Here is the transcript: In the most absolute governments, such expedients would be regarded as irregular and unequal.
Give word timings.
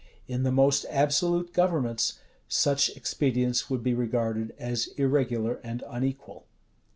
In 0.27 0.41
the 0.41 0.51
most 0.51 0.87
absolute 0.89 1.53
governments, 1.53 2.17
such 2.47 2.89
expedients 2.97 3.69
would 3.69 3.83
be 3.83 3.93
regarded 3.93 4.51
as 4.57 4.87
irregular 4.97 5.59
and 5.63 5.83
unequal. 5.87 6.47